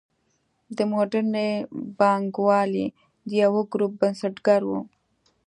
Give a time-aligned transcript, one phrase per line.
[0.75, 1.49] د موډرنې
[1.99, 2.85] بانکوالۍ
[3.27, 4.71] د یوه ګروپ بنسټګر و.